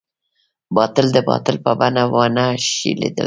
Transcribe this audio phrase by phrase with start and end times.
[0.77, 3.19] باطل د باطل په بڼه ونه شي ليدلی.